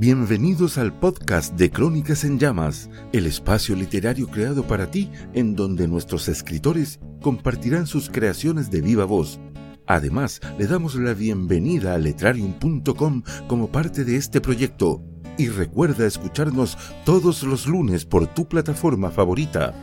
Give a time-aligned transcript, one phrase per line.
[0.00, 5.86] Bienvenidos al podcast de Crónicas en Llamas, el espacio literario creado para ti en donde
[5.88, 9.40] nuestros escritores compartirán sus creaciones de viva voz.
[9.86, 15.02] Además, le damos la bienvenida a letrarium.com como parte de este proyecto
[15.36, 19.74] y recuerda escucharnos todos los lunes por tu plataforma favorita.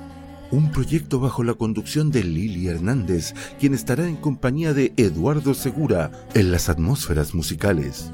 [0.50, 6.10] Un proyecto bajo la conducción de Lili Hernández, quien estará en compañía de Eduardo Segura
[6.34, 8.12] en las atmósferas musicales.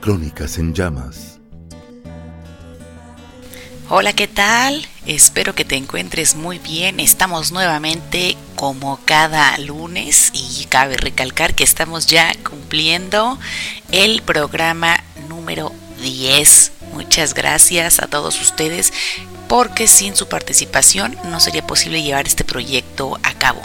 [0.00, 1.38] Crónicas en llamas.
[3.90, 4.86] Hola, ¿qué tal?
[5.04, 7.00] Espero que te encuentres muy bien.
[7.00, 13.38] Estamos nuevamente como cada lunes y cabe recalcar que estamos ya cumpliendo
[13.90, 16.72] el programa número 10.
[16.94, 18.92] Muchas gracias a todos ustedes
[19.48, 23.60] porque sin su participación no sería posible llevar este proyecto a cabo.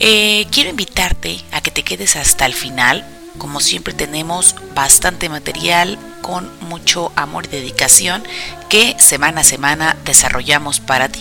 [0.00, 5.98] Eh, quiero invitarte a que te quedes hasta el final como siempre tenemos bastante material
[6.22, 8.22] con mucho amor y dedicación
[8.68, 11.20] que semana a semana desarrollamos para ti.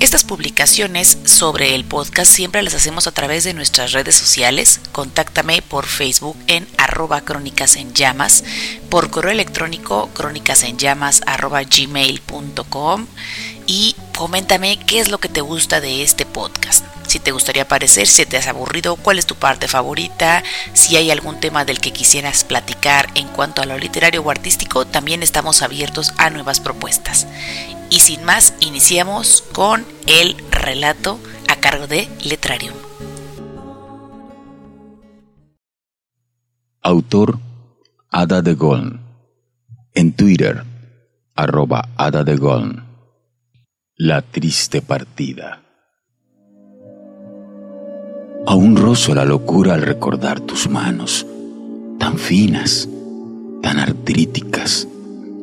[0.00, 4.80] Estas publicaciones sobre el podcast siempre las hacemos a través de nuestras redes sociales.
[4.92, 8.44] Contáctame por Facebook en arroba crónicas en llamas,
[8.90, 13.06] por correo electrónico crónicas en llamas arroba gmail.com
[13.66, 18.06] y coméntame qué es lo que te gusta de este podcast si te gustaría aparecer,
[18.06, 21.92] si te has aburrido, cuál es tu parte favorita, si hay algún tema del que
[21.92, 27.26] quisieras platicar en cuanto a lo literario o artístico, también estamos abiertos a nuevas propuestas.
[27.90, 32.74] Y sin más, iniciamos con el relato a cargo de Letrarium.
[36.82, 37.38] Autor
[38.10, 39.00] Ada de Goln.
[39.94, 40.64] En Twitter,
[41.36, 42.83] arroba Ada de Goln.
[43.96, 45.62] La triste partida.
[48.44, 51.24] Aún rozo la locura al recordar tus manos,
[52.00, 52.88] tan finas,
[53.62, 54.88] tan artríticas,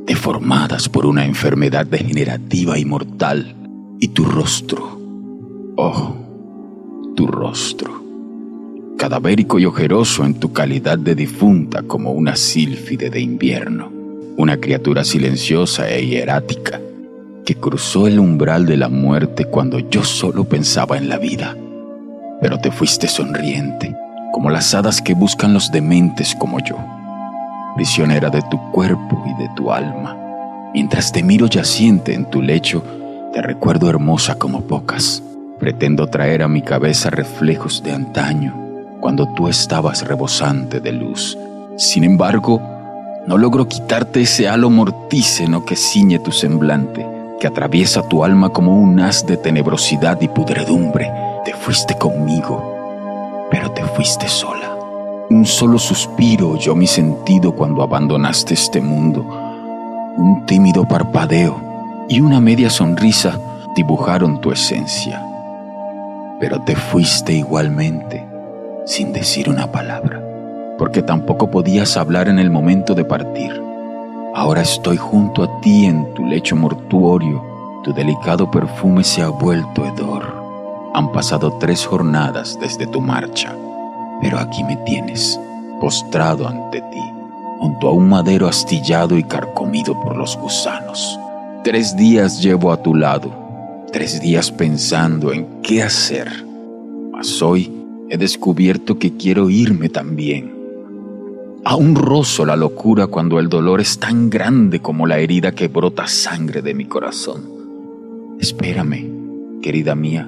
[0.05, 3.55] deformadas por una enfermedad degenerativa y mortal,
[4.02, 5.00] y tu rostro,
[5.78, 6.16] oh,
[7.16, 8.03] tu rostro,
[8.97, 13.89] cadavérico y ojeroso en tu calidad de difunta como una sílfide de invierno,
[14.35, 16.81] una criatura silenciosa e hierática
[17.56, 21.56] cruzó el umbral de la muerte cuando yo solo pensaba en la vida
[22.41, 23.95] pero te fuiste sonriente,
[24.34, 26.75] como las hadas que buscan los dementes como yo,
[27.75, 30.17] prisionera de tu cuerpo y de tu alma.
[30.73, 32.84] Mientras te miro yaciente en tu lecho,
[33.31, 35.22] te recuerdo hermosa como pocas.
[35.59, 38.56] Pretendo traer a mi cabeza reflejos de antaño,
[39.00, 41.38] cuando tú estabas rebosante de luz.
[41.78, 42.59] Sin embargo,
[43.28, 47.06] no logro quitarte ese halo mortíceno que ciñe tu semblante,
[47.41, 51.12] que atraviesa tu alma como un haz de tenebrosidad y pudredumbre
[51.44, 54.75] te fuiste conmigo, pero te fuiste sola.
[55.28, 59.25] Un solo suspiro oyó mi sentido cuando abandonaste este mundo.
[60.18, 63.40] Un tímido parpadeo y una media sonrisa
[63.75, 65.25] dibujaron tu esencia.
[66.40, 68.24] Pero te fuiste igualmente,
[68.85, 70.22] sin decir una palabra,
[70.78, 73.70] porque tampoco podías hablar en el momento de partir.
[74.34, 77.44] Ahora estoy junto a ti en tu lecho mortuorio,
[77.84, 80.24] tu delicado perfume se ha vuelto hedor.
[80.94, 83.53] Han pasado tres jornadas desde tu marcha,
[84.22, 85.38] pero aquí me tienes,
[85.81, 87.03] postrado ante ti,
[87.59, 91.19] junto a un madero astillado y carcomido por los gusanos.
[91.66, 93.30] Tres días llevo a tu lado,
[93.92, 96.46] tres días pensando en qué hacer,
[97.12, 97.69] mas hoy
[98.09, 100.60] he descubierto que quiero irme también.
[101.63, 106.07] Aún rozo la locura cuando el dolor es tan grande como la herida que brota
[106.07, 108.38] sangre de mi corazón.
[108.39, 110.27] Espérame, querida mía,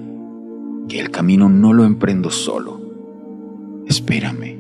[0.87, 2.79] que el camino no lo emprendo solo.
[3.87, 4.57] Espérame,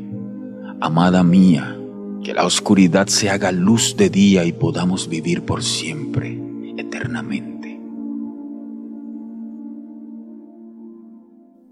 [0.81, 1.77] amada mía,
[2.23, 6.39] que la oscuridad se haga luz de día y podamos vivir por siempre,
[6.77, 7.79] eternamente.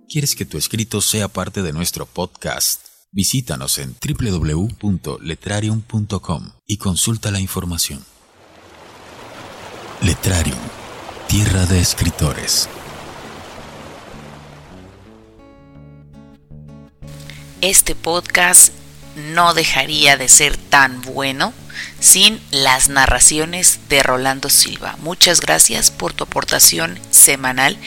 [0.08, 2.91] ¿Quieres que tu escrito sea parte de nuestro podcast?
[3.12, 8.04] Visítanos en www.letrarium.com y consulta la información.
[10.02, 10.58] Letrarium,
[11.28, 12.68] tierra de escritores.
[17.62, 18.74] este podcast
[19.34, 21.54] no dejaría de ser tan bueno
[22.00, 24.98] sin las narraciones de Rolando Silva.
[25.00, 27.78] Muchas gracias por tu aportación semanal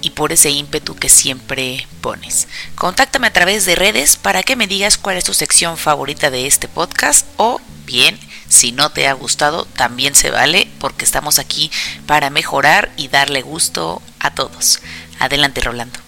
[0.00, 2.48] y por ese ímpetu que siempre pones.
[2.74, 6.46] Contáctame a través de redes para que me digas cuál es tu sección favorita de
[6.46, 8.18] este podcast o bien,
[8.48, 11.70] si no te ha gustado, también se vale porque estamos aquí
[12.06, 14.80] para mejorar y darle gusto a todos.
[15.18, 15.98] Adelante, Rolando.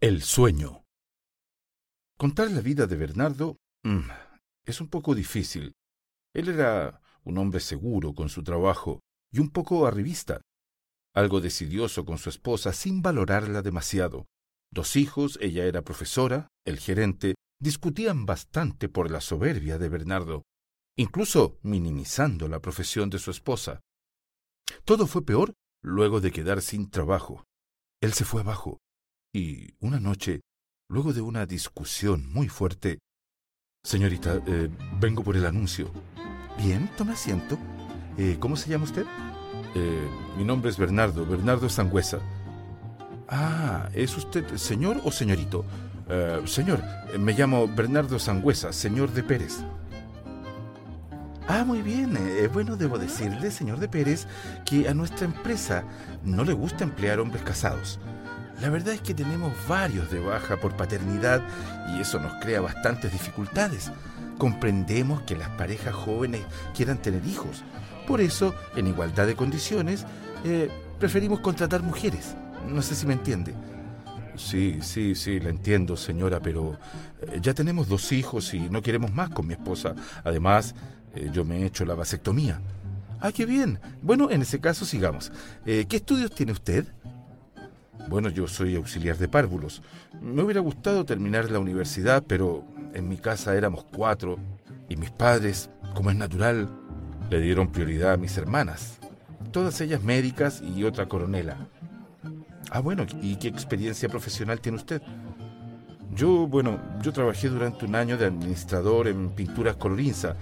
[0.00, 0.84] El sueño.
[2.16, 4.00] Contar la vida de Bernardo mm,
[4.70, 5.74] es un poco difícil,
[6.34, 9.00] Él era un hombre seguro con su trabajo
[9.32, 10.40] y un poco arribista,
[11.14, 14.26] algo decidioso con su esposa sin valorarla demasiado.
[14.72, 20.42] Dos hijos, ella era profesora, el gerente, discutían bastante por la soberbia de Bernardo,
[20.96, 23.80] incluso minimizando la profesión de su esposa.
[24.84, 27.44] Todo fue peor luego de quedar sin trabajo.
[28.00, 28.78] Él se fue abajo
[29.32, 30.40] y una noche,
[30.88, 32.98] luego de una discusión muy fuerte,
[33.82, 34.68] Señorita, eh,
[35.00, 35.90] vengo por el anuncio.
[36.58, 37.58] Bien, tome asiento.
[38.18, 39.06] Eh, ¿Cómo se llama usted?
[39.74, 42.18] Eh, mi nombre es Bernardo, Bernardo Sangüesa.
[43.26, 45.64] Ah, ¿es usted señor o señorito?
[46.44, 46.82] señor,
[47.20, 49.58] me llamo Bernardo Sangüesa, señor de Pérez.
[51.46, 52.18] Ah, muy bien.
[52.52, 54.26] bueno, debo decirle, señor de Pérez,
[54.66, 55.84] que a nuestra empresa
[56.24, 58.00] no le gusta emplear hombres casados.
[58.60, 61.42] La verdad es que tenemos varios de baja por paternidad
[61.94, 63.90] y eso nos crea bastantes dificultades.
[64.36, 66.42] Comprendemos que las parejas jóvenes
[66.74, 67.62] quieran tener hijos.
[68.06, 70.04] Por eso, en igualdad de condiciones,
[70.44, 72.34] eh, preferimos contratar mujeres.
[72.68, 73.54] No sé si me entiende.
[74.36, 76.78] Sí, sí, sí, la entiendo, señora, pero
[77.22, 79.94] eh, ya tenemos dos hijos y no queremos más con mi esposa.
[80.22, 80.74] Además,
[81.14, 82.60] eh, yo me he hecho la vasectomía.
[83.20, 83.78] Ah, qué bien.
[84.02, 85.30] Bueno, en ese caso sigamos.
[85.64, 86.86] ¿Qué estudios tiene usted?
[88.08, 89.82] Bueno, yo soy auxiliar de párvulos.
[90.20, 92.64] Me hubiera gustado terminar la universidad, pero
[92.94, 94.38] en mi casa éramos cuatro
[94.88, 96.68] y mis padres, como es natural,
[97.30, 98.98] le dieron prioridad a mis hermanas,
[99.52, 101.56] todas ellas médicas y otra coronela.
[102.70, 105.02] Ah, bueno, ¿y qué experiencia profesional tiene usted?
[106.14, 110.36] Yo, bueno, yo trabajé durante un año de administrador en pinturas colorinza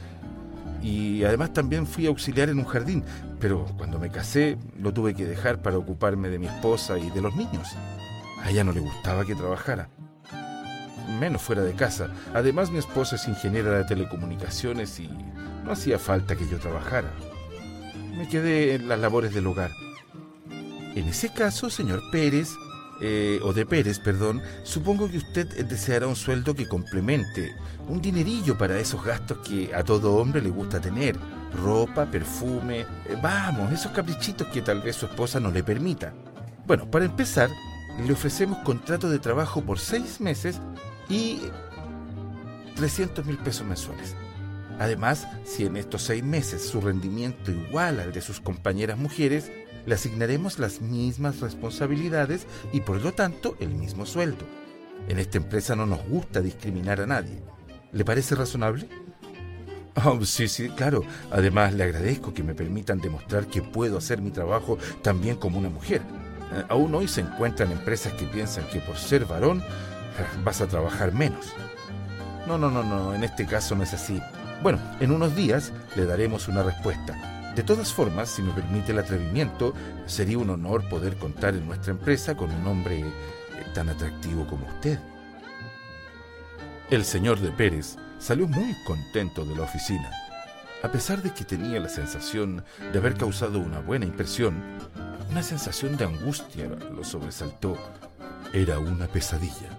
[0.83, 3.05] y además también fui auxiliar en un jardín,
[3.41, 7.21] pero cuando me casé lo tuve que dejar para ocuparme de mi esposa y de
[7.21, 7.69] los niños.
[8.43, 9.89] A ella no le gustaba que trabajara,
[11.19, 12.11] menos fuera de casa.
[12.35, 15.09] Además mi esposa es ingeniera de telecomunicaciones y
[15.65, 17.13] no hacía falta que yo trabajara.
[18.17, 19.71] Me quedé en las labores del hogar.
[20.95, 22.51] En ese caso, señor Pérez,
[23.01, 27.55] eh, o de Pérez, perdón, supongo que usted deseará un sueldo que complemente,
[27.89, 31.17] un dinerillo para esos gastos que a todo hombre le gusta tener,
[31.55, 32.87] ropa, perfume, eh,
[33.23, 36.13] vamos, esos caprichitos que tal vez su esposa no le permita.
[36.67, 37.51] Bueno, para empezar,
[38.05, 40.61] le ofrecemos contrato de trabajo por seis meses
[41.09, 41.41] y
[42.77, 44.15] 300 mil pesos mensuales.
[44.79, 49.51] Además, si en estos seis meses su rendimiento igual al de sus compañeras mujeres,
[49.89, 54.45] le asignaremos las mismas responsabilidades y por lo tanto el mismo sueldo.
[55.09, 57.41] En esta empresa no nos gusta discriminar a nadie.
[57.93, 58.87] ¿Le parece razonable?
[60.05, 61.03] Oh, sí, sí, claro.
[61.31, 65.71] Además, le agradezco que me permitan demostrar que puedo hacer mi trabajo también como una
[65.71, 66.03] mujer.
[66.53, 69.65] Eh, aún hoy se encuentran empresas que piensan que por ser varón eh,
[70.45, 71.47] vas a trabajar menos.
[72.47, 74.21] No, no, no, no, en este caso no es así.
[74.63, 77.38] Bueno, en unos días le daremos una respuesta.
[77.59, 79.75] De todas formas, si me permite el atrevimiento,
[80.07, 83.05] sería un honor poder contar en nuestra empresa con un hombre eh,
[83.75, 85.01] tan atractivo como usted.
[86.89, 90.09] El señor de Pérez salió muy contento de la oficina.
[90.85, 94.63] A pesar de que tenía la sensación de haber causado una buena impresión,
[95.29, 97.77] una sensación de angustia lo sobresaltó.
[98.53, 99.77] Era una pesadilla.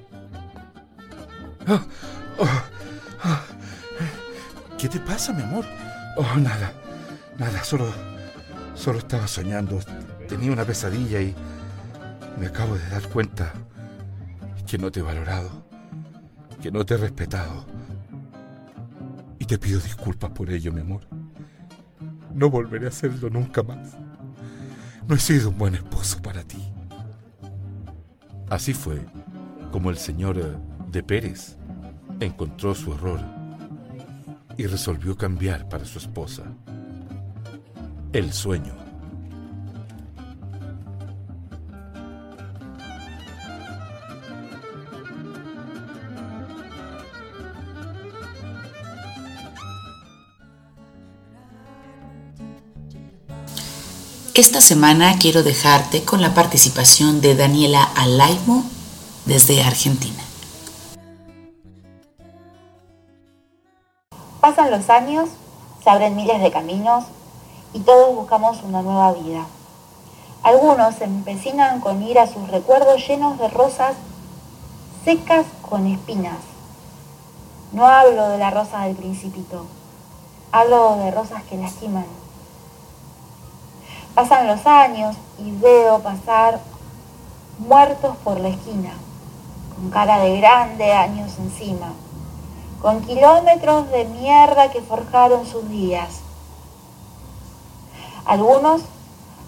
[1.65, 1.85] Ah,
[2.41, 2.65] ah,
[3.23, 3.43] ah.
[4.77, 5.63] ¿Qué te pasa, mi amor?
[6.17, 6.73] Oh, nada.
[7.39, 7.91] Nada, solo.
[8.75, 9.79] Solo estaba soñando.
[10.27, 11.33] Tenía una pesadilla y.
[12.37, 13.53] Me acabo de dar cuenta
[14.67, 15.65] que no te he valorado,
[16.61, 17.65] que no te he respetado.
[19.39, 21.01] Y te pido disculpas por ello, mi amor.
[22.33, 23.97] No volveré a hacerlo nunca más.
[25.07, 26.71] No he sido un buen esposo para ti.
[28.49, 29.05] Así fue
[29.71, 30.55] como el señor eh,
[30.91, 31.57] de Pérez
[32.19, 33.19] encontró su error
[34.57, 36.43] y resolvió cambiar para su esposa.
[38.11, 38.73] El sueño.
[54.33, 58.63] Esta semana quiero dejarte con la participación de Daniela Alaimo
[59.25, 60.23] desde Argentina.
[64.41, 65.29] Pasan los años,
[65.83, 67.03] se abren miles de caminos
[67.73, 69.45] y todos buscamos una nueva vida.
[70.43, 73.95] Algunos se empecinan con ir a sus recuerdos llenos de rosas
[75.03, 76.37] secas con espinas.
[77.71, 79.65] No hablo de la rosa del principito,
[80.51, 82.05] hablo de rosas que lastiman.
[84.15, 86.59] Pasan los años y veo pasar
[87.59, 88.93] muertos por la esquina,
[89.75, 91.93] con cara de grande años encima,
[92.81, 96.21] con kilómetros de mierda que forjaron sus días.
[98.29, 98.83] Algunos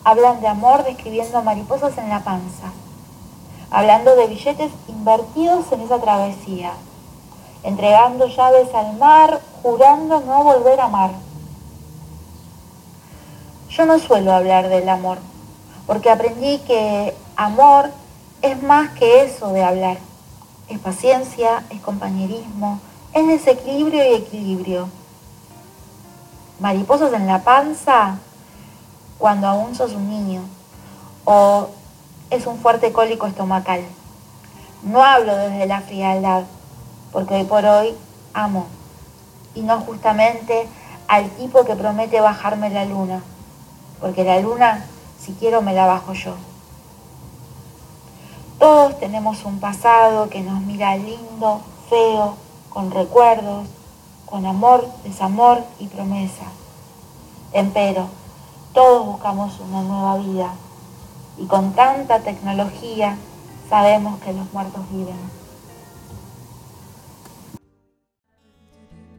[0.04, 2.72] hablan de amor describiendo mariposas en la panza,
[3.70, 6.74] hablando de billetes invertidos en esa travesía,
[7.62, 11.12] entregando llaves al mar, jurando no volver a amar.
[13.70, 15.20] Yo no suelo hablar del amor,
[15.86, 17.92] porque aprendí que amor
[18.42, 19.98] es más que eso de hablar.
[20.70, 22.80] Es paciencia, es compañerismo,
[23.14, 24.90] es desequilibrio y equilibrio.
[26.60, 28.18] Mariposas en la panza
[29.22, 30.42] cuando aún sos un niño
[31.26, 31.68] o
[32.32, 33.82] es un fuerte cólico estomacal.
[34.82, 36.44] No hablo desde la frialdad,
[37.12, 37.94] porque hoy por hoy
[38.34, 38.66] amo,
[39.54, 40.68] y no justamente
[41.08, 43.22] al tipo que promete bajarme la luna,
[44.00, 44.84] porque la luna,
[45.20, 46.34] si quiero, me la bajo yo.
[48.58, 51.62] Todos tenemos un pasado que nos mira lindo,
[51.92, 52.38] feo,
[52.70, 53.68] con recuerdos,
[54.26, 56.46] con amor, desamor y promesa.
[57.54, 58.08] Empero,
[58.74, 60.54] todos buscamos una nueva vida
[61.38, 63.18] y con tanta tecnología
[63.70, 65.16] sabemos que los muertos viven.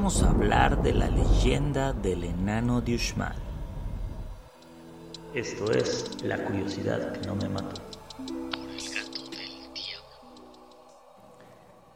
[0.08, 3.36] Vamos a hablar de la leyenda del enano de Uxmal.
[5.34, 7.82] Esto es la curiosidad que no me mató.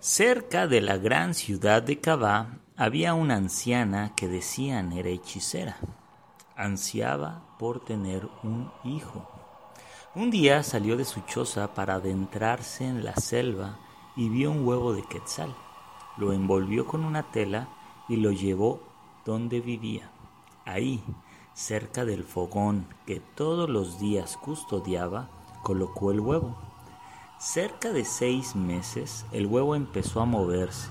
[0.01, 5.77] Cerca de la gran ciudad de Cabá había una anciana que decían era hechicera.
[6.58, 9.25] Ansiaba por tener un hijo.
[10.15, 13.80] Un día salió de su choza para adentrarse en la selva
[14.18, 15.56] y vio un huevo de quetzal
[16.18, 17.68] lo envolvió con una tela
[18.12, 18.82] y lo llevó
[19.25, 20.12] donde vivía.
[20.65, 21.01] Ahí,
[21.53, 25.30] cerca del fogón que todos los días custodiaba,
[25.63, 26.58] colocó el huevo.
[27.39, 30.89] Cerca de seis meses el huevo empezó a moverse,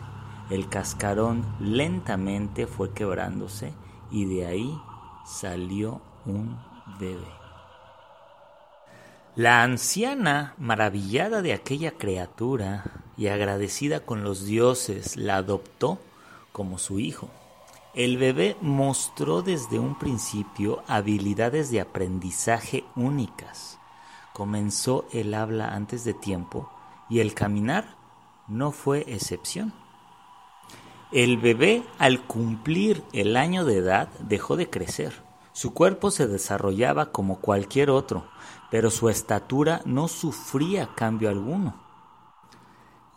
[0.48, 3.74] el cascarón lentamente fue quebrándose
[4.10, 4.80] y de ahí
[5.26, 6.58] salió un
[6.98, 7.28] bebé.
[9.36, 15.98] La anciana, maravillada de aquella criatura y agradecida con los dioses, la adoptó
[16.52, 17.28] como su hijo.
[17.94, 23.78] El bebé mostró desde un principio habilidades de aprendizaje únicas.
[24.32, 26.70] Comenzó el habla antes de tiempo
[27.08, 27.96] y el caminar
[28.46, 29.72] no fue excepción.
[31.10, 35.12] El bebé al cumplir el año de edad dejó de crecer.
[35.52, 38.28] Su cuerpo se desarrollaba como cualquier otro,
[38.70, 41.89] pero su estatura no sufría cambio alguno.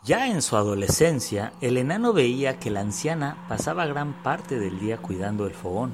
[0.04, 4.98] Ya en su adolescencia, el enano veía que la anciana pasaba gran parte del día
[4.98, 5.92] cuidando el fogón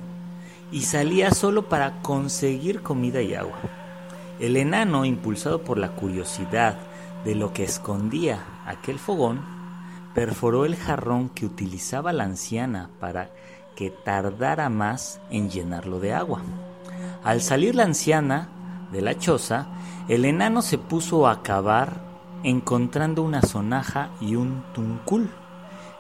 [0.73, 3.59] y salía solo para conseguir comida y agua.
[4.41, 6.77] El enano, impulsado por la curiosidad
[7.25, 9.43] de lo que escondía aquel fogón,
[10.13, 13.31] perforó el jarrón que utilizaba la anciana para
[13.77, 16.43] que tardara más en llenarlo de agua.
[17.23, 18.49] Al salir la anciana,
[18.91, 19.69] de la choza,
[20.09, 22.10] el enano se puso a cavar
[22.43, 25.31] encontrando una sonaja y un tuncul,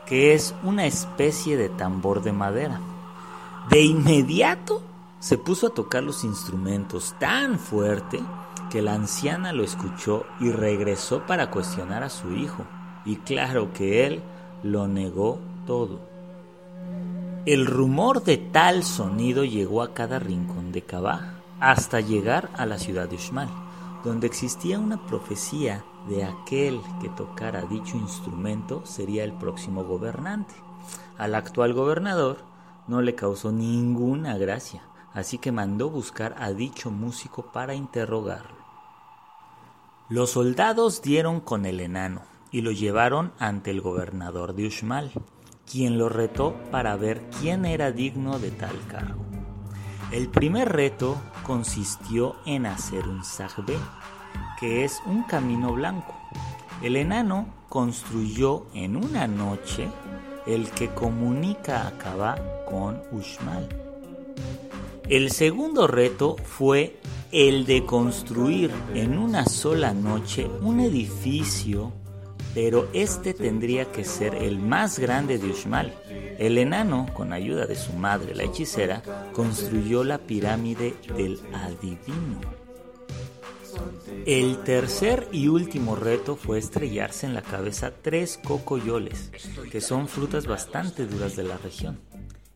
[0.06, 2.80] que es una especie de tambor de madera.
[3.68, 4.82] De inmediato
[5.20, 8.20] se puso a tocar los instrumentos tan fuerte
[8.70, 12.64] que la anciana lo escuchó y regresó para cuestionar a su hijo.
[13.04, 14.22] Y claro que él
[14.62, 16.00] lo negó todo.
[17.46, 22.78] El rumor de tal sonido llegó a cada rincón de Cabá hasta llegar a la
[22.78, 23.48] ciudad de Uxmal,
[24.04, 30.54] donde existía una profecía de aquel que tocara dicho instrumento sería el próximo gobernante.
[31.18, 32.38] Al actual gobernador
[32.86, 38.60] no le causó ninguna gracia, así que mandó buscar a dicho músico para interrogarlo.
[40.08, 45.12] Los soldados dieron con el enano y lo llevaron ante el gobernador de Uxmal,
[45.70, 49.24] quien lo retó para ver quién era digno de tal cargo.
[50.10, 51.16] El primer reto
[51.46, 53.76] consistió en hacer un sajbe,
[54.58, 56.14] que es un camino blanco.
[56.82, 59.88] El enano construyó en una noche
[60.46, 62.36] el que comunica a Kabá
[62.68, 63.68] con Uxmal.
[65.08, 67.00] El segundo reto fue
[67.32, 71.92] el de construir en una sola noche un edificio,
[72.54, 75.94] pero este tendría que ser el más grande de Uxmal.
[76.38, 82.59] El enano, con ayuda de su madre, la hechicera, construyó la pirámide del adivino.
[84.26, 89.30] El tercer y último reto fue estrellarse en la cabeza tres cocoyoles,
[89.70, 92.00] que son frutas bastante duras de la región.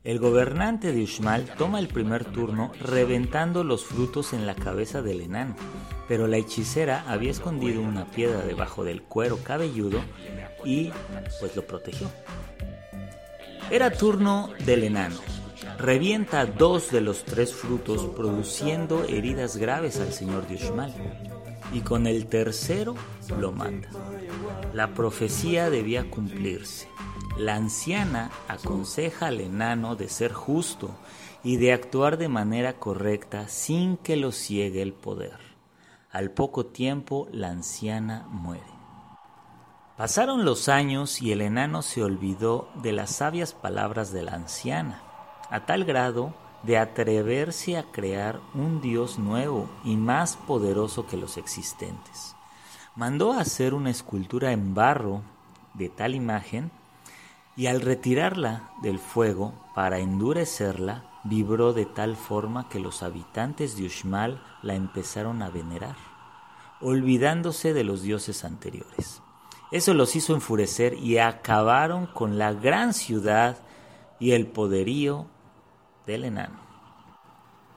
[0.04, 5.22] El gobernante de Uxmal toma el primer turno reventando los frutos en la cabeza del
[5.22, 5.56] enano,
[6.06, 10.00] pero la hechicera había escondido una piedra debajo del cuero cabelludo
[10.62, 10.90] y
[11.40, 12.10] pues lo protegió.
[13.70, 15.16] Era turno del enano.
[15.78, 20.94] Revienta dos de los tres frutos produciendo heridas graves al señor de Uxmal
[21.72, 22.94] y con el tercero
[23.38, 23.88] lo mata.
[24.72, 26.88] La profecía debía cumplirse.
[27.36, 30.90] La anciana aconseja al enano de ser justo
[31.42, 35.38] y de actuar de manera correcta sin que lo ciegue el poder.
[36.10, 38.62] Al poco tiempo la anciana muere.
[39.96, 45.02] Pasaron los años y el enano se olvidó de las sabias palabras de la anciana,
[45.50, 51.36] a tal grado de atreverse a crear un Dios nuevo y más poderoso que los
[51.36, 52.34] existentes.
[52.96, 55.22] Mandó hacer una escultura en barro
[55.74, 56.70] de tal imagen
[57.56, 63.86] y al retirarla del fuego para endurecerla, vibró de tal forma que los habitantes de
[63.86, 65.96] Uxmal la empezaron a venerar,
[66.80, 69.22] olvidándose de los dioses anteriores.
[69.70, 73.58] Eso los hizo enfurecer y acabaron con la gran ciudad
[74.20, 75.26] y el poderío
[76.06, 76.64] del enano.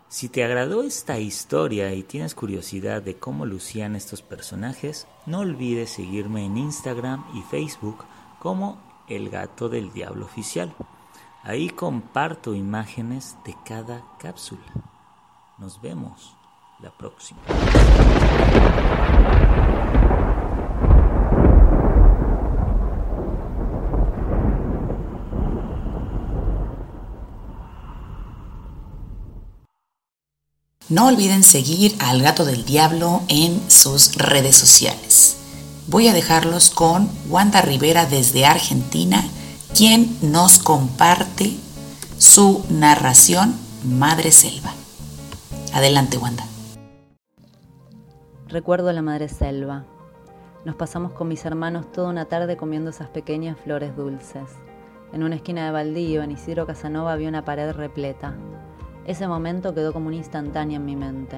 [0.09, 5.89] Si te agradó esta historia y tienes curiosidad de cómo lucían estos personajes, no olvides
[5.89, 8.05] seguirme en Instagram y Facebook
[8.39, 10.73] como el gato del diablo oficial.
[11.43, 14.63] Ahí comparto imágenes de cada cápsula.
[15.57, 16.35] Nos vemos
[16.79, 17.41] la próxima.
[30.89, 35.37] No olviden seguir al gato del diablo en sus redes sociales
[35.87, 39.23] voy a dejarlos con Wanda Rivera desde Argentina,
[39.75, 41.55] quien nos comparte
[42.17, 44.73] su narración Madre Selva.
[45.73, 46.43] Adelante, Wanda.
[48.49, 49.85] Recuerdo la Madre Selva.
[50.65, 54.49] Nos pasamos con mis hermanos toda una tarde comiendo esas pequeñas flores dulces.
[55.13, 58.35] En una esquina de baldío, en Isidro Casanova, había una pared repleta.
[59.07, 61.37] Ese momento quedó como un instantáneo en mi mente.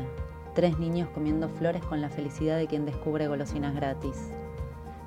[0.55, 4.31] Tres niños comiendo flores con la felicidad de quien descubre golosinas gratis.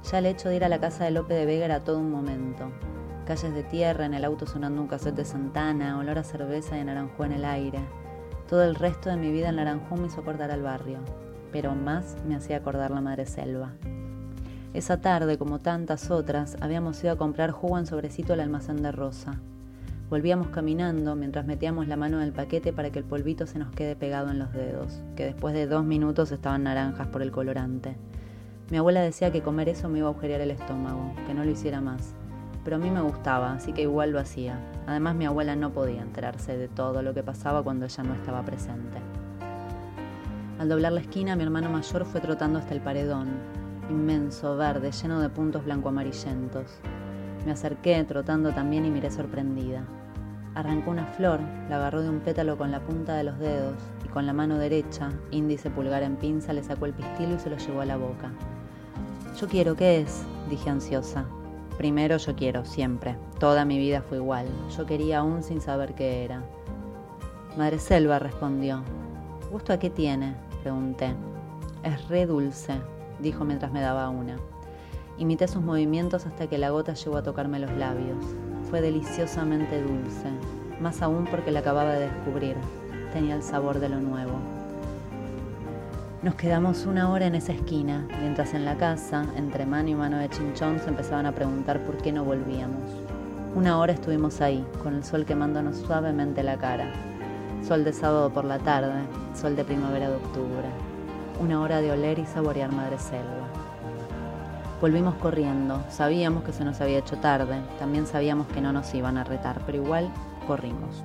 [0.09, 2.13] Ya el hecho de ir a la casa de Lope de Vega era todo un
[2.13, 2.71] momento.
[3.27, 6.85] Calles de tierra, en el auto sonando un cassette de Santana, olor a cerveza y
[6.85, 7.81] naranjú en el aire.
[8.49, 11.01] Todo el resto de mi vida en Naranjú me hizo acordar al barrio,
[11.51, 13.73] pero más me hacía acordar la madre selva.
[14.73, 18.93] Esa tarde, como tantas otras, habíamos ido a comprar jugo en sobrecito al almacén de
[18.93, 19.41] Rosa.
[20.13, 23.71] Volvíamos caminando mientras metíamos la mano en el paquete para que el polvito se nos
[23.71, 27.97] quede pegado en los dedos, que después de dos minutos estaban naranjas por el colorante.
[28.71, 31.51] Mi abuela decía que comer eso me iba a agujerear el estómago, que no lo
[31.51, 32.15] hiciera más.
[32.63, 34.61] Pero a mí me gustaba, así que igual lo hacía.
[34.87, 38.45] Además mi abuela no podía enterarse de todo lo que pasaba cuando ella no estaba
[38.45, 38.99] presente.
[40.59, 43.29] Al doblar la esquina, mi hermano mayor fue trotando hasta el paredón,
[43.89, 46.67] inmenso, verde, lleno de puntos blanco-amarillentos.
[47.47, 49.87] Me acerqué, trotando también, y miré sorprendida.
[50.55, 54.09] Arrancó una flor, la agarró de un pétalo con la punta de los dedos y
[54.09, 57.57] con la mano derecha, índice pulgar en pinza, le sacó el pistilo y se lo
[57.57, 58.31] llevó a la boca.
[59.41, 60.25] Yo quiero, ¿qué es?
[60.51, 61.25] dije ansiosa.
[61.79, 63.17] Primero yo quiero, siempre.
[63.39, 64.47] Toda mi vida fue igual.
[64.77, 66.43] Yo quería aún sin saber qué era.
[67.57, 68.83] Madre Selva respondió.
[69.51, 70.35] ¿Gusto a qué tiene?
[70.63, 71.15] pregunté.
[71.83, 72.75] Es re dulce,
[73.21, 74.37] dijo mientras me daba una.
[75.17, 78.19] Imité sus movimientos hasta que la gota llegó a tocarme los labios.
[78.73, 80.31] Fue deliciosamente dulce,
[80.81, 82.57] más aún porque la acababa de descubrir.
[83.13, 84.33] Tenía el sabor de lo nuevo.
[86.23, 90.17] Nos quedamos una hora en esa esquina, mientras en la casa, entre mano y mano
[90.17, 92.81] de chinchón, se empezaban a preguntar por qué no volvíamos.
[93.55, 96.91] Una hora estuvimos ahí, con el sol quemándonos suavemente la cara.
[97.63, 99.03] Sol de sábado por la tarde,
[99.35, 100.71] sol de primavera de octubre.
[101.43, 103.62] Una hora de oler y saborear madre selva.
[104.83, 109.17] Volvimos corriendo, sabíamos que se nos había hecho tarde, también sabíamos que no nos iban
[109.17, 110.11] a retar, pero igual
[110.45, 111.05] corrimos.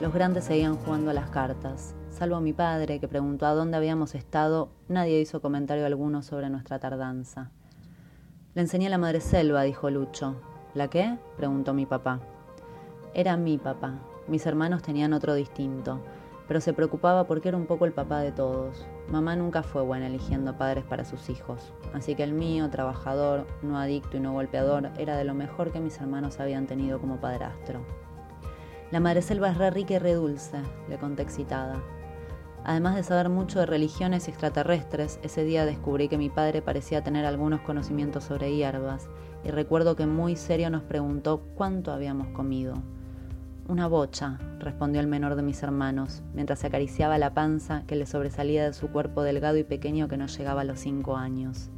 [0.00, 4.14] Los grandes seguían jugando a las cartas, Salvo mi padre, que preguntó a dónde habíamos
[4.14, 7.50] estado, nadie hizo comentario alguno sobre nuestra tardanza.
[8.54, 10.34] Le enseñé la madre selva, dijo Lucho.
[10.74, 11.16] ¿La qué?
[11.36, 12.18] preguntó mi papá.
[13.12, 14.00] Era mi papá.
[14.28, 16.00] Mis hermanos tenían otro distinto,
[16.48, 18.86] pero se preocupaba porque era un poco el papá de todos.
[19.08, 23.78] Mamá nunca fue buena eligiendo padres para sus hijos, así que el mío, trabajador, no
[23.78, 27.80] adicto y no golpeador, era de lo mejor que mis hermanos habían tenido como padrastro.
[28.90, 31.82] La madre selva es re rica y re dulce, le conté excitada.
[32.64, 37.24] Además de saber mucho de religiones extraterrestres, ese día descubrí que mi padre parecía tener
[37.24, 39.08] algunos conocimientos sobre hierbas,
[39.44, 42.74] y recuerdo que muy serio nos preguntó cuánto habíamos comido.
[43.68, 48.06] Una bocha, respondió el menor de mis hermanos, mientras se acariciaba la panza que le
[48.06, 51.68] sobresalía de su cuerpo delgado y pequeño que no llegaba a los cinco años.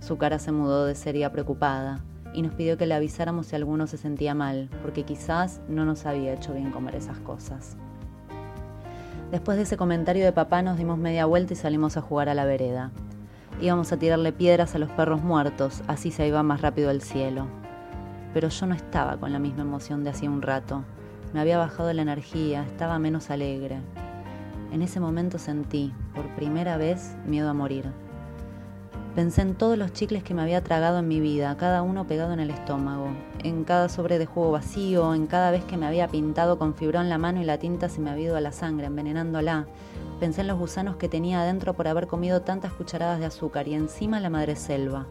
[0.00, 2.00] Su cara se mudó de seria preocupada
[2.34, 6.04] y nos pidió que le avisáramos si alguno se sentía mal, porque quizás no nos
[6.04, 7.78] había hecho bien comer esas cosas.
[9.30, 12.34] Después de ese comentario de papá nos dimos media vuelta y salimos a jugar a
[12.34, 12.90] la vereda.
[13.62, 17.46] Íbamos a tirarle piedras a los perros muertos, así se iba más rápido el cielo
[18.36, 20.84] pero yo no estaba con la misma emoción de hacía un rato.
[21.32, 23.78] Me había bajado la energía, estaba menos alegre.
[24.70, 27.86] En ese momento sentí, por primera vez, miedo a morir.
[29.14, 32.34] Pensé en todos los chicles que me había tragado en mi vida, cada uno pegado
[32.34, 33.08] en el estómago,
[33.42, 37.08] en cada sobre de jugo vacío, en cada vez que me había pintado con fibrón
[37.08, 39.64] la mano y la tinta se me había ido a la sangre, envenenándola.
[40.20, 43.72] Pensé en los gusanos que tenía adentro por haber comido tantas cucharadas de azúcar y
[43.72, 45.06] encima la madre selva.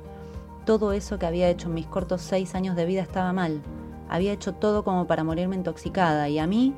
[0.65, 3.61] Todo eso que había hecho en mis cortos seis años de vida estaba mal.
[4.09, 6.73] Había hecho todo como para morirme intoxicada y a mí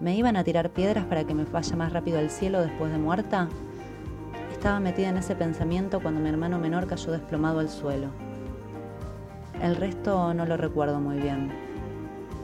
[0.00, 2.96] me iban a tirar piedras para que me vaya más rápido al cielo después de
[2.96, 3.48] muerta.
[4.50, 8.08] Estaba metida en ese pensamiento cuando mi hermano menor cayó desplomado al suelo.
[9.60, 11.52] El resto no lo recuerdo muy bien.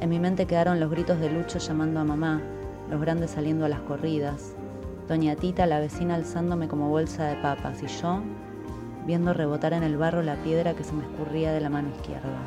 [0.01, 2.43] En mi mente quedaron los gritos de Lucho llamando a mamá,
[2.91, 4.55] los grandes saliendo a las corridas,
[5.09, 8.21] Doña Tita, la vecina, alzándome como bolsa de papas y yo
[9.07, 12.39] viendo rebotar en el barro la piedra que se me escurría de la mano izquierda.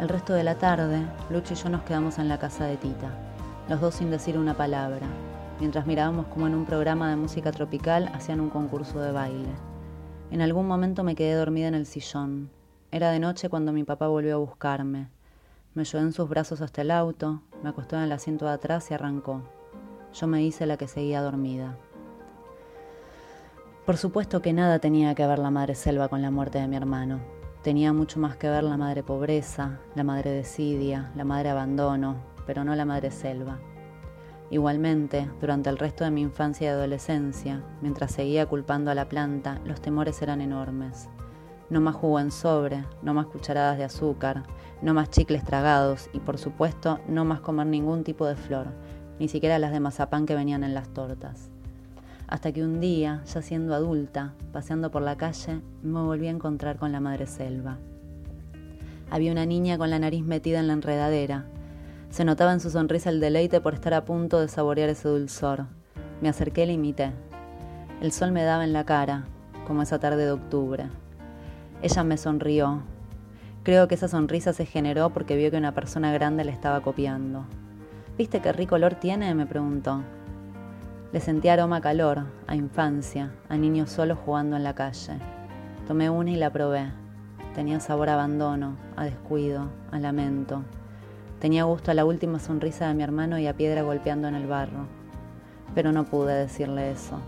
[0.00, 3.10] El resto de la tarde, Lucho y yo nos quedamos en la casa de Tita,
[3.68, 5.06] los dos sin decir una palabra,
[5.60, 9.50] mientras mirábamos como en un programa de música tropical hacían un concurso de baile.
[10.30, 12.50] En algún momento me quedé dormida en el sillón.
[12.90, 15.08] Era de noche cuando mi papá volvió a buscarme.
[15.74, 18.90] Me llevó en sus brazos hasta el auto, me acostó en el asiento de atrás
[18.90, 19.42] y arrancó.
[20.12, 21.76] Yo me hice la que seguía dormida.
[23.84, 26.76] Por supuesto que nada tenía que ver la madre selva con la muerte de mi
[26.76, 27.18] hermano.
[27.62, 32.14] Tenía mucho más que ver la madre pobreza, la madre desidia, la madre abandono,
[32.46, 33.58] pero no la madre selva.
[34.50, 39.58] Igualmente, durante el resto de mi infancia y adolescencia, mientras seguía culpando a la planta,
[39.64, 41.08] los temores eran enormes.
[41.68, 44.44] No más jugo en sobre, no más cucharadas de azúcar,
[44.80, 48.68] no más chicles tragados y por supuesto no más comer ningún tipo de flor,
[49.18, 51.51] ni siquiera las de mazapán que venían en las tortas
[52.32, 56.78] hasta que un día, ya siendo adulta, paseando por la calle, me volví a encontrar
[56.78, 57.76] con la madre selva.
[59.10, 61.44] Había una niña con la nariz metida en la enredadera.
[62.08, 65.66] Se notaba en su sonrisa el deleite por estar a punto de saborear ese dulzor.
[66.22, 67.12] Me acerqué y la imité.
[68.00, 69.26] El sol me daba en la cara,
[69.66, 70.86] como esa tarde de octubre.
[71.82, 72.80] Ella me sonrió.
[73.62, 77.44] Creo que esa sonrisa se generó porque vio que una persona grande le estaba copiando.
[78.16, 79.34] ¿Viste qué rico olor tiene?
[79.34, 80.02] me preguntó.
[81.12, 85.18] Le sentí aroma calor, a infancia, a niños solos jugando en la calle.
[85.86, 86.90] Tomé una y la probé.
[87.54, 90.62] Tenía sabor a abandono, a descuido, a lamento.
[91.38, 94.46] Tenía gusto a la última sonrisa de mi hermano y a piedra golpeando en el
[94.46, 94.86] barro.
[95.74, 97.18] Pero no pude decirle eso.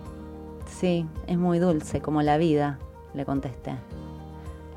[0.67, 2.79] Sí, es muy dulce, como la vida,
[3.13, 3.73] le contesté.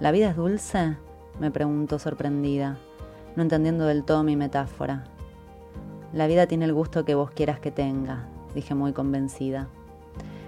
[0.01, 0.97] ¿La vida es dulce?
[1.39, 2.77] me preguntó sorprendida,
[3.37, 5.05] no entendiendo del todo mi metáfora.
[6.11, 9.69] La vida tiene el gusto que vos quieras que tenga, dije muy convencida.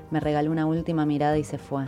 [0.10, 1.86] Me regaló una última mirada y se fue.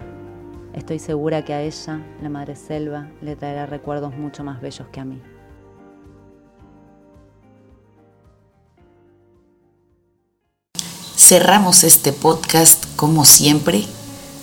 [0.73, 4.99] Estoy segura que a ella, la madre selva, le traerá recuerdos mucho más bellos que
[4.99, 5.19] a mí.
[11.15, 13.85] Cerramos este podcast, como siempre,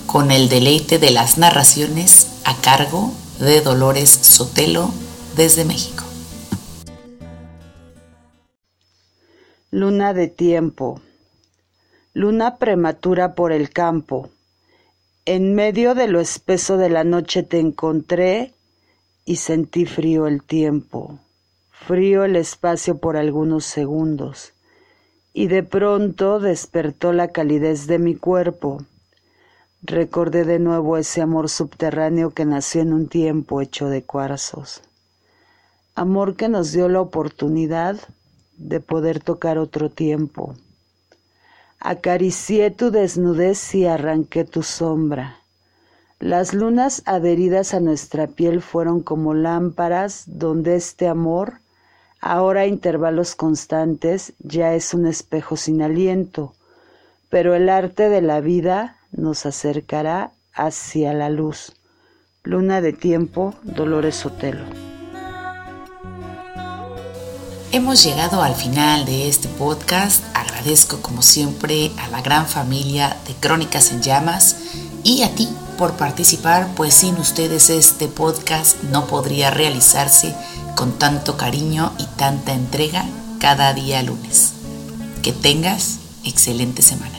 [0.07, 4.91] con el deleite de las narraciones a cargo de Dolores Sotelo
[5.37, 6.03] desde México.
[9.71, 11.01] Luna de tiempo
[12.19, 14.29] luna prematura por el campo.
[15.25, 18.55] En medio de lo espeso de la noche te encontré
[19.25, 21.21] y sentí frío el tiempo,
[21.71, 24.53] frío el espacio por algunos segundos,
[25.33, 28.83] y de pronto despertó la calidez de mi cuerpo.
[29.81, 34.83] Recordé de nuevo ese amor subterráneo que nació en un tiempo hecho de cuarzos.
[35.95, 37.97] Amor que nos dio la oportunidad
[38.57, 40.57] de poder tocar otro tiempo
[41.81, 45.37] Acaricié tu desnudez y arranqué tu sombra.
[46.19, 51.61] Las lunas adheridas a nuestra piel fueron como lámparas donde este amor,
[52.21, 56.55] ahora a intervalos constantes, ya es un espejo sin aliento,
[57.31, 61.77] pero el arte de la vida nos acercará hacia la luz.
[62.43, 64.98] Luna de tiempo, Dolores Sotelo.
[67.71, 70.25] Hemos llegado al final de este podcast.
[70.33, 74.57] Agradezco como siempre a la gran familia de Crónicas en Llamas
[75.05, 80.35] y a ti por participar, pues sin ustedes este podcast no podría realizarse
[80.77, 83.05] con tanto cariño y tanta entrega
[83.39, 84.55] cada día lunes.
[85.23, 87.18] Que tengas excelente semana.